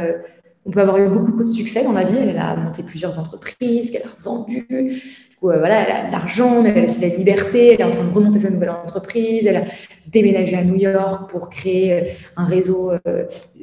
[0.66, 2.18] on peut avoir eu beaucoup de succès dans la vie.
[2.18, 6.64] Elle, a monté plusieurs entreprises qu'elle a vendues du coup voilà elle a de l'argent
[6.64, 7.74] mais elle aussi la liberté.
[7.74, 9.46] Elle est en train de remonter sa nouvelle entreprise.
[9.46, 9.64] Elle a
[10.08, 12.92] déménagé à New York pour créer un réseau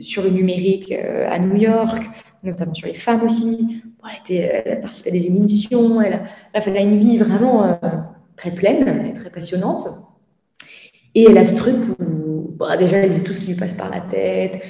[0.01, 2.03] sur le numérique à New York
[2.43, 3.83] notamment sur les femmes aussi.
[4.29, 6.23] elle, a participé à des émissions, elle
[6.55, 7.75] a, une vie vraiment euh,
[8.37, 9.89] très pleine et très passionnante.
[11.15, 13.75] Et elle a ce truc où, bah, déjà, elle dit tout ce qui lui passe
[13.75, 14.61] par la tête,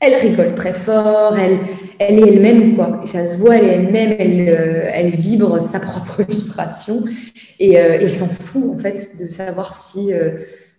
[0.00, 1.60] elle rigole très fort, elle,
[1.98, 3.00] est elle-même, quoi.
[3.02, 7.04] Et ça se voit, elle est elle-même, elle, euh, vibre sa propre vibration.
[7.58, 10.10] Et, euh, elle s'en fout, en fait, de savoir si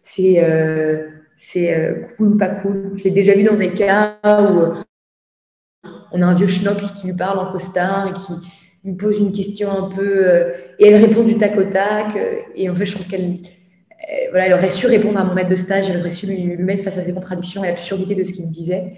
[0.02, 0.44] c'est
[1.42, 2.94] c'est cool ou pas cool.
[2.98, 4.74] Je l'ai déjà vu dans des cas où
[6.12, 8.34] on a un vieux schnock qui lui parle en costard et qui
[8.84, 10.28] lui pose une question un peu.
[10.28, 12.16] Euh, et elle répond du tac au tac.
[12.16, 13.59] Euh, et en fait, je trouve qu'elle euh,
[14.32, 16.84] voilà, elle aurait su répondre à mon maître de stage, elle aurait su lui, mettre
[16.84, 18.94] face à ses contradictions et l'absurdité de ce qu'il me disait.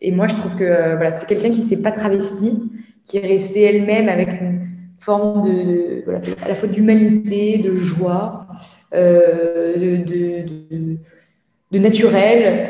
[0.00, 2.62] Et moi, je trouve que voilà, c'est quelqu'un qui ne s'est pas travesti,
[3.04, 8.46] qui est resté elle-même avec une forme de, voilà, à la fois d'humanité, de joie,
[8.92, 10.98] de, de,
[11.70, 12.68] de, naturel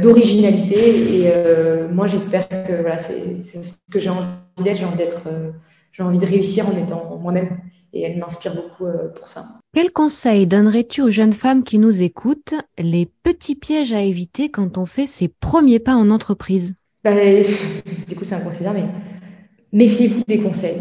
[0.00, 1.20] d'originalité.
[1.20, 4.26] Et euh, moi, j'espère que voilà, c'est ce que j'ai envie
[4.96, 5.22] d'être.
[5.26, 5.50] Euh,
[5.92, 7.56] j'ai envie de réussir en étant moi-même.
[7.94, 9.46] Et elle m'inspire beaucoup euh, pour ça.
[9.72, 14.78] Quel conseil donnerais-tu aux jeunes femmes qui nous écoutent les petits pièges à éviter quand
[14.78, 16.74] on fait ses premiers pas en entreprise?
[17.04, 17.12] Bah,
[18.08, 18.84] Du coup, c'est un conseil, mais
[19.72, 20.76] méfiez-vous des conseils.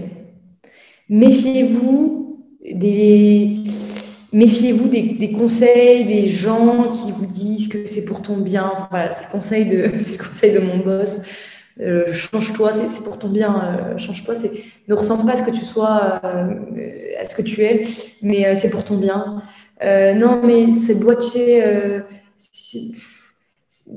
[1.08, 3.64] Méfiez-vous des
[4.34, 8.88] méfiez-vous des, conseils des gens qui vous disent que c'est pour ton bien.
[8.90, 11.22] voilà, c'est le conseil de, c'est le conseil de mon boss.
[11.80, 13.64] Euh, change-toi, c'est pour ton bien.
[13.94, 14.52] Euh, change-toi, c'est
[14.88, 16.54] ne ressemble pas à ce que tu sois, euh,
[17.20, 17.84] à ce que tu es,
[18.22, 19.42] mais c'est pour ton bien.
[19.82, 22.04] non, mais cette boîte, tu sais,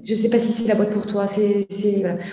[0.05, 1.27] je sais pas si c'est la boîte pour toi.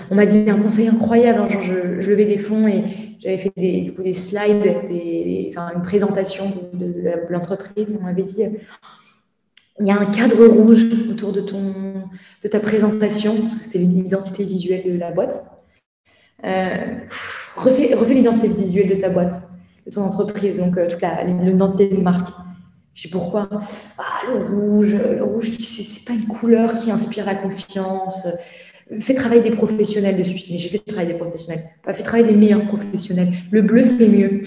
[0.10, 1.42] On m'a dit un conseil incroyable.
[1.42, 2.84] Hein, je, levais des fonds et
[3.20, 6.94] j'avais fait des, slides, une présentation de,
[7.30, 7.98] l'entreprise.
[8.00, 8.44] On m'avait dit
[9.80, 11.74] il y a un cadre rouge autour de, ton,
[12.44, 15.44] de ta présentation, parce que c'était l'identité visuelle de la boîte.
[16.46, 16.98] Euh,
[17.56, 19.42] refais, l'identité visuelle de ta boîte,
[19.86, 21.02] de ton entreprise, donc euh, toute
[21.44, 22.30] l'identité de marque.
[22.94, 23.50] Je sais pourquoi.
[23.98, 28.28] Ah, le rouge, le rouge, c'est pas une couleur qui inspire la confiance.
[29.00, 30.38] Fais travailler des professionnels dessus.
[30.38, 31.64] J'ai fait travailler des professionnels.
[31.84, 33.30] Pas fait travailler des meilleurs professionnels.
[33.52, 34.44] Le bleu, c'est mieux.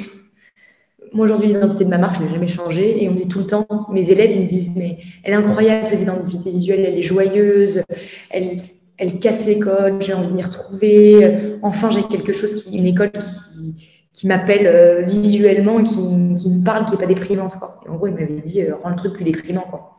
[1.17, 3.03] Moi, aujourd'hui, l'identité de ma marque, je ne l'ai jamais changée.
[3.03, 5.37] Et on me dit tout le temps, mes élèves, ils me disent, mais elle est
[5.37, 7.83] incroyable, cette identité visuelle, elle est joyeuse,
[8.29, 8.59] elle,
[8.99, 11.59] elle casse l'école, j'ai envie de m'y retrouver.
[11.63, 15.95] Enfin, j'ai quelque chose, qui, une école qui, qui m'appelle euh, visuellement, qui,
[16.37, 17.55] qui, me parle, qui n'est pas déprimante.
[17.59, 17.81] Quoi.
[17.89, 19.65] en gros, il m'avait dit, euh, rends le truc plus déprimant.
[19.71, 19.97] Quoi.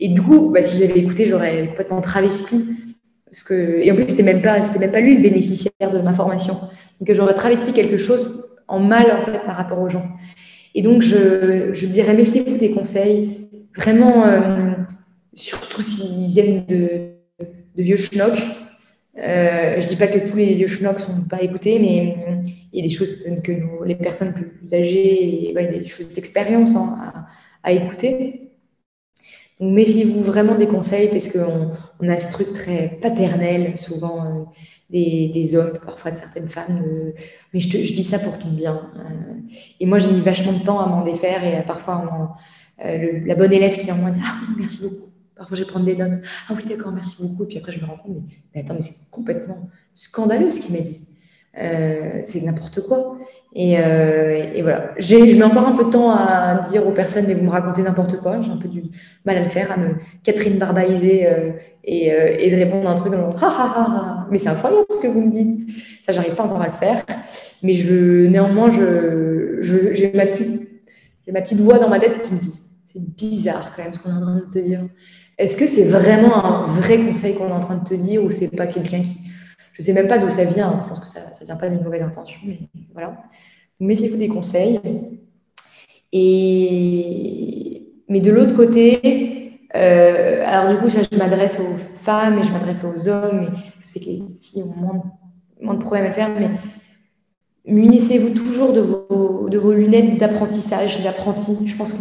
[0.00, 2.64] Et du coup, bah, si j'avais écouté, j'aurais complètement travesti.
[3.26, 6.14] Parce que, et en plus, c'était même pas, même pas lui le bénéficiaire de ma
[6.14, 6.54] formation.
[6.98, 10.06] Donc, j'aurais travesti quelque chose en mal en fait par rapport aux gens.
[10.76, 14.74] Et donc, je, dirais méfiez-vous des conseils, vraiment, euh,
[15.32, 17.12] surtout s'ils viennent de,
[17.78, 18.46] vieux schnocks.
[19.18, 22.16] Euh, je dis pas que tous les vieux schnocks sont pas écoutés, mais
[22.74, 23.52] il y a des choses que
[23.86, 27.24] les personnes plus âgées, et, des choses d'expérience hein,
[27.62, 28.50] à, écouter.
[29.58, 34.42] Donc méfiez-vous vraiment des conseils parce qu'on on a ce truc très paternel, souvent euh,
[34.90, 36.80] des, des, hommes, parfois de certaines femmes.
[37.52, 38.88] mais je, te, je, dis ça pour ton bien.
[38.96, 39.34] Euh.
[39.80, 42.36] et moi, j'ai mis vachement de temps à m'en défaire et parfois,
[42.84, 45.10] euh, la bonne élève qui en moi dit Ah oui, merci beaucoup.
[45.36, 46.14] Parfois, je vais prendre des notes.
[46.48, 47.44] Ah oui, d'accord, merci beaucoup.
[47.44, 48.18] Et puis après, je me rends compte,
[48.54, 51.06] mais attends, mais c'est complètement scandaleux ce qu'il m'a dit.
[51.58, 53.16] Euh, c'est n'importe quoi.
[53.54, 54.90] Et, euh, et voilà.
[54.98, 57.82] Je mets encore un peu de temps à dire aux personnes, mais vous me racontez
[57.82, 58.42] n'importe quoi.
[58.42, 58.84] J'ai un peu du
[59.24, 62.94] mal à le faire, à me Catherine barbaïser euh, et, et, de répondre à un
[62.94, 65.70] truc en ha, ha, ha, mais c'est incroyable ce que vous me dites.
[66.04, 67.04] Ça, j'arrive pas encore à le faire.
[67.62, 70.68] Mais je, néanmoins, je, j'ai ma petite,
[71.26, 73.98] j'ai ma petite voix dans ma tête qui me dit, c'est bizarre quand même ce
[74.00, 74.82] qu'on est en train de te dire.
[75.38, 78.30] Est-ce que c'est vraiment un vrai conseil qu'on est en train de te dire ou
[78.30, 79.16] c'est pas quelqu'un qui
[79.76, 80.80] je ne sais même pas d'où ça vient.
[80.82, 82.58] Je pense que ça ne vient pas d'une mauvaise intention, mais
[82.92, 83.16] voilà.
[83.78, 84.80] Méfiez-vous des conseils.
[86.12, 87.82] Et...
[88.08, 92.52] Mais de l'autre côté, euh, alors du coup, ça, je m'adresse aux femmes et je
[92.52, 93.42] m'adresse aux hommes.
[93.42, 95.02] Et je sais que les filles ont
[95.60, 96.50] moins de, problèmes à le faire, mais
[97.66, 101.66] munissez-vous toujours de vos, de vos lunettes d'apprentissage, d'apprenti.
[101.66, 101.98] Je pense que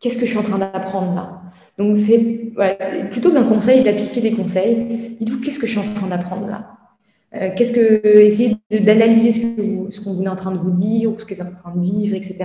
[0.00, 1.40] qu'est-ce que je suis en train d'apprendre là?
[1.78, 2.52] Donc, c'est
[3.10, 6.76] plutôt qu'un conseil d'appliquer des conseils, dites-vous qu'est-ce que je suis en train d'apprendre là?
[7.34, 11.24] Euh, Qu'est-ce que essayez d'analyser ce qu'on est en train de vous dire ou ce
[11.24, 12.38] que vous êtes en train de vivre, etc.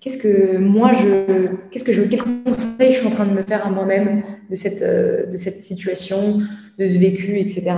[0.00, 3.42] Qu'est-ce que moi je, qu'est-ce que je, quel conseil je suis en train de me
[3.42, 6.40] faire à moi-même de cette euh, de cette situation,
[6.78, 7.72] de ce vécu, etc.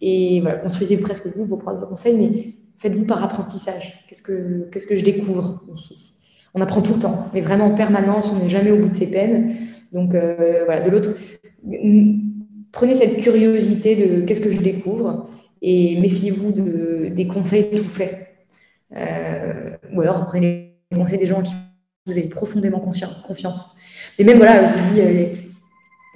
[0.00, 4.04] Et voilà, construisez presque vous vos propres conseils, mais faites-vous par apprentissage.
[4.08, 6.14] Qu'est-ce que qu'est-ce que je découvre ici?
[6.54, 8.94] On apprend tout le temps, mais vraiment en permanence, on n'est jamais au bout de
[8.94, 9.54] ses peines.
[9.92, 11.10] Donc euh, voilà, de l'autre,
[12.72, 15.28] prenez cette curiosité de qu'est-ce que je découvre
[15.62, 18.26] et méfiez-vous de, des conseils tout faits.
[18.96, 21.52] Euh, ou alors prenez les conseils des gens qui
[22.06, 23.76] vous avez profondément confiance.
[24.18, 25.26] Mais même voilà, je vous dis, euh,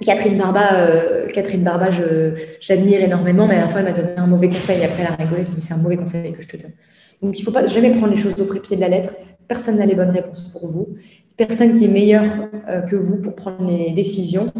[0.03, 2.33] Catherine Barba, Catherine Barba, je,
[2.67, 4.81] l'admire énormément, mais à la fois elle m'a donné un mauvais conseil.
[4.81, 6.73] Et après, elle a rigolé, elle dit c'est un mauvais conseil que je te donne.
[7.21, 9.13] Donc il ne faut pas jamais prendre les choses au pied de la lettre.
[9.47, 10.95] Personne n'a les bonnes réponses pour vous
[11.37, 14.51] personne qui est meilleure euh, que vous pour prendre les décisions.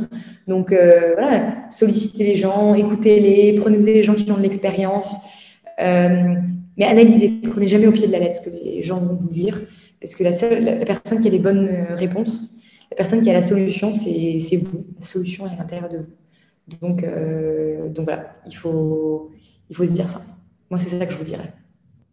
[0.48, 5.18] Donc euh, voilà, sollicitez les gens, écoutez-les, prenez des gens qui ont de l'expérience,
[5.80, 6.36] euh,
[6.78, 9.30] mais analysez, prenez jamais au pied de la lettre ce que les gens vont vous
[9.30, 9.62] dire,
[10.00, 13.42] parce que la seule personne qui a les bonnes réponses, la personne qui a la
[13.42, 14.86] solution, c'est vous.
[15.00, 16.78] La solution est à l'intérieur de vous.
[16.82, 17.06] Donc,
[17.94, 19.32] donc voilà, il faut,
[19.70, 20.22] il faut se dire ça.
[20.70, 21.54] Moi, c'est ça que je vous dirais.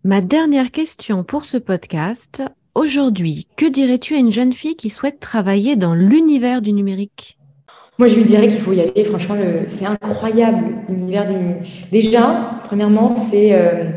[0.04, 2.42] Ma dernière question pour ce podcast,
[2.74, 7.36] Aujourd'hui, que dirais-tu à une jeune fille qui souhaite travailler dans l'univers du numérique?
[7.98, 9.04] Moi, je lui dirais qu'il faut y aller.
[9.04, 9.34] Franchement,
[9.68, 11.36] c'est incroyable l'univers du.
[11.90, 13.90] Déjà, premièrement, c'est euh,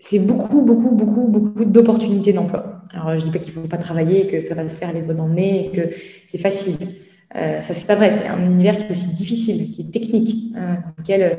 [0.00, 2.82] c'est beaucoup, beaucoup, beaucoup, beaucoup d'opportunités d'emploi.
[2.92, 5.14] Alors, je dis pas qu'il faut pas travailler, que ça va se faire les doigts
[5.14, 5.94] dans le nez, que
[6.26, 6.76] c'est facile.
[7.36, 8.10] Euh, ça, c'est pas vrai.
[8.10, 10.78] C'est un univers qui est aussi difficile, qui est technique, hein,
[11.10, 11.34] euh,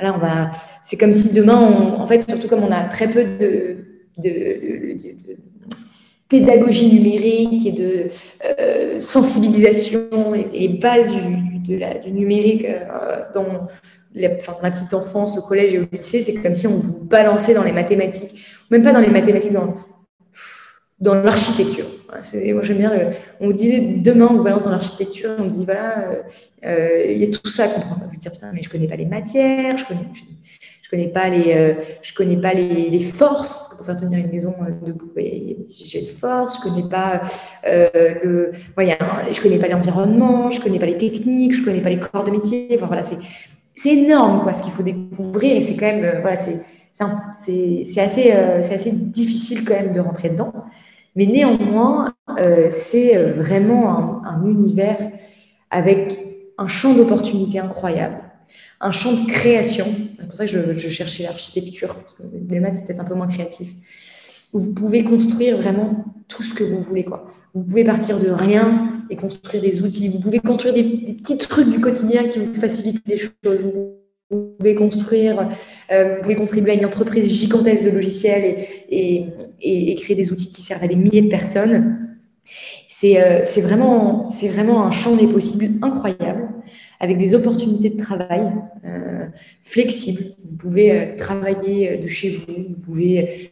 [0.00, 0.50] on va.
[0.82, 3.78] C'est comme si demain, en fait, surtout comme on a très peu de
[6.30, 8.06] pédagogie numérique et de
[8.44, 13.68] euh, sensibilisation et les bases du, de la, numérique euh, dans
[14.14, 17.52] la, la, petite enfance, au collège et au lycée, c'est comme si on vous balançait
[17.52, 19.74] dans les mathématiques, même pas dans les mathématiques, dans,
[21.00, 21.86] dans l'architecture.
[22.08, 23.10] moi, j'aime bien.
[23.40, 26.22] On vous dit demain, on vous balance dans l'architecture, on vous dit voilà,
[26.64, 28.04] euh, il y a tout ça à comprendre.
[28.12, 30.06] Vous dire putain, mais je connais pas les matières, je connais,
[30.90, 34.30] connais pas les, euh, je connais pas les, forces parce que pour faire tenir une
[34.30, 35.10] maison euh, debout,
[35.66, 36.58] sujets de force.
[36.58, 37.22] Je connais pas
[37.64, 38.98] le, voilà,
[39.30, 42.30] je connais pas l'environnement, je connais pas les techniques, je connais pas les corps de
[42.30, 42.68] métier.
[42.74, 43.18] Enfin voilà, c'est
[43.74, 46.60] c'est énorme quoi ce qu'il faut découvrir et c'est quand même voilà c'est
[47.32, 50.52] c'est assez, assez difficile quand même de rentrer dedans.
[51.16, 54.98] Mais néanmoins, euh, c'est euh, vraiment un, univers
[55.70, 56.18] avec
[56.58, 58.16] un champ d'opportunités incroyable,
[58.80, 59.86] un champ de création.
[60.18, 63.28] C'est pour ça que je, cherchais l'architecture, parce que les maths, peut-être un peu moins
[63.28, 63.68] créatif.
[64.52, 67.04] vous pouvez construire vraiment tout ce que vous voulez.
[67.04, 67.26] Quoi.
[67.54, 70.08] Vous pouvez partir de rien et construire des outils.
[70.08, 73.34] Vous pouvez construire des, des petits trucs du quotidien qui vous facilitent les choses.
[74.30, 75.48] Vous pouvez construire,
[75.90, 80.62] euh, vous pouvez contribuer à une entreprise gigantesque de logiciels et, créer des outils qui
[80.62, 82.16] servent à des milliers de personnes.
[82.92, 86.48] C'est euh, vraiment, vraiment un champ des possibles incroyable,
[86.98, 88.52] avec des opportunités de travail
[88.84, 89.26] euh,
[89.62, 90.22] flexibles.
[90.44, 93.50] Vous pouvez travailler de chez vous, vous pouvez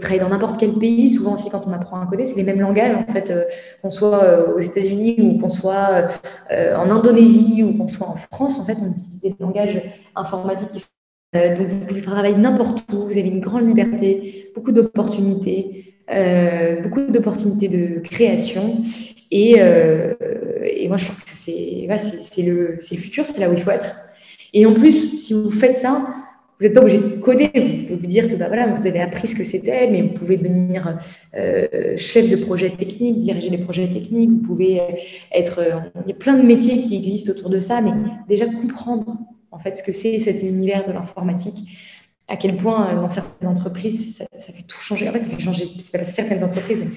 [0.00, 1.10] travailler dans n'importe quel pays.
[1.10, 3.44] Souvent aussi, quand on apprend à coder, c'est les mêmes langages, en fait, euh,
[3.82, 6.08] qu'on soit euh, aux États-Unis ou qu'on soit
[6.50, 8.58] euh, en Indonésie ou qu'on soit en France.
[8.58, 9.80] En fait, on utilise des langages
[10.14, 10.86] informatiques
[11.34, 15.85] donc, vous pouvez travailler n'importe où, vous avez une grande liberté, beaucoup d'opportunités,
[16.82, 18.82] beaucoup d'opportunités de création.
[19.30, 21.86] Et, et, moi, je trouve que c'est
[22.42, 23.96] le, le futur, c'est là où il faut être.
[24.52, 26.06] Et en plus, si vous faites ça,
[26.58, 27.50] vous n'êtes pas obligé de coder.
[27.54, 30.14] Vous pouvez vous dire que bah, voilà, vous avez appris ce que c'était, mais vous
[30.14, 30.98] pouvez devenir
[31.36, 34.30] euh, chef de projet technique, diriger les projets techniques.
[34.30, 34.80] Vous pouvez
[35.32, 35.58] être.
[35.58, 37.90] Euh, il y a plein de métiers qui existent autour de ça, mais
[38.28, 39.18] déjà comprendre
[39.50, 41.56] en fait ce que c'est cet univers de l'informatique,
[42.28, 45.08] à quel point euh, dans certaines entreprises ça, fait tout changer.
[45.08, 45.68] En fait, ça fait changer.
[45.78, 46.82] C'est pas certaines entreprises.
[46.84, 46.96] Mais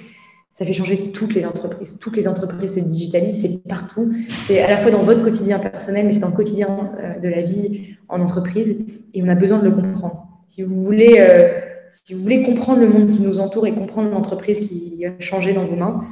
[0.53, 1.99] ça fait changer toutes les entreprises.
[1.99, 4.11] Toutes les entreprises se digitalisent, c'est partout.
[4.47, 7.29] C'est à la fois dans votre quotidien personnel, mais c'est dans le quotidien euh, de
[7.29, 8.75] la vie en entreprise.
[9.13, 10.27] Et on a besoin de le comprendre.
[10.47, 11.49] Si vous voulez, euh,
[11.89, 15.53] si vous voulez comprendre le monde qui nous entoure et comprendre l'entreprise qui a changé
[15.53, 16.03] dans vos mains,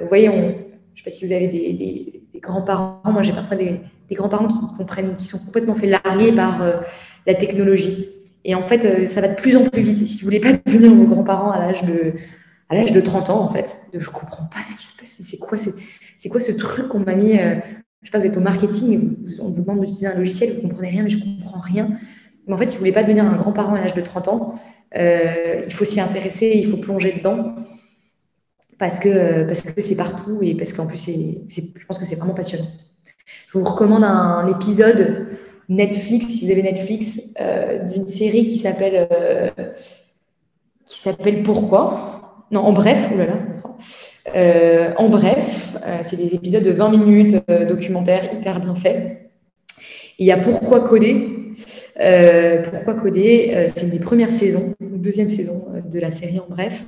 [0.00, 3.02] vous voyez, je ne sais pas si vous avez des, grands-parents.
[3.04, 3.80] Moi, j'ai parfois des,
[4.12, 6.62] grands-parents qui comprennent, qui sont complètement fait larguer par
[7.26, 8.08] la technologie.
[8.44, 10.06] Et en fait, ça va de plus en plus vite.
[10.06, 12.14] Si vous voulez pas devenir vos grands-parents à l'âge de
[12.70, 15.16] à l'âge de 30 ans, en fait, de, je comprends pas ce qui se passe.
[15.20, 17.56] C'est quoi, c'est quoi ce truc qu'on m'a mis euh,
[18.00, 20.90] Je sais pas, vous êtes au marketing on vous demande d'utiliser un logiciel, vous comprenez
[20.90, 21.90] rien, mais je comprends rien.
[22.46, 24.54] Mais en fait, si vous voulez pas devenir un grand-parent à l'âge de 30 ans,
[24.96, 27.56] euh, il faut s'y intéresser, il faut plonger dedans
[28.78, 32.34] parce que parce que c'est partout et parce qu'en plus, je pense que c'est vraiment
[32.34, 32.66] passionnant.
[33.46, 35.28] Je vous recommande un, épisode
[35.70, 39.08] Netflix, si vous avez Netflix, euh, d'une série qui s'appelle
[40.84, 42.46] qui s'appelle Pourquoi?
[42.50, 43.34] Non, en bref, oulala,
[44.34, 49.30] euh, en bref, euh, c'est des épisodes de 20 minutes euh, documentaires hyper bien faits.
[50.18, 51.28] Il y a Pourquoi coder?
[52.72, 53.66] Pourquoi coder?
[53.68, 56.84] C'est une des premières saisons, une deuxième saison de la série en bref.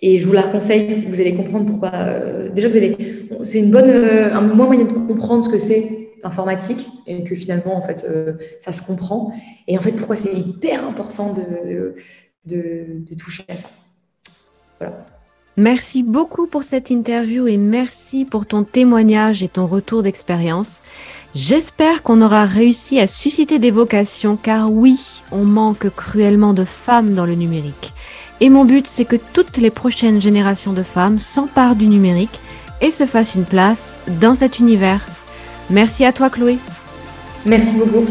[0.00, 1.90] Et je vous la conseille, vous allez comprendre pourquoi.
[2.54, 2.96] déjà, vous allez,
[3.42, 7.76] c'est une bonne, un bon moyen de comprendre ce que c'est l'informatique et que finalement,
[7.76, 8.06] en fait,
[8.60, 9.32] ça se comprend.
[9.66, 11.94] Et en fait, pourquoi c'est hyper important de,
[12.44, 13.68] de toucher à ça.
[15.56, 20.82] Merci beaucoup pour cette interview et merci pour ton témoignage et ton retour d'expérience.
[21.34, 27.14] J'espère qu'on aura réussi à susciter des vocations car oui, on manque cruellement de femmes
[27.14, 27.92] dans le numérique.
[28.40, 32.40] Et mon but, c'est que toutes les prochaines générations de femmes s'emparent du numérique
[32.80, 35.04] et se fassent une place dans cet univers.
[35.70, 36.58] Merci à toi Chloé.
[37.44, 38.06] Merci beaucoup.